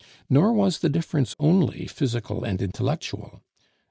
Nor 0.31 0.51
was 0.53 0.79
the 0.79 0.89
difference 0.89 1.35
only 1.39 1.85
physical 1.85 2.43
and 2.43 2.59
intellectual. 2.59 3.43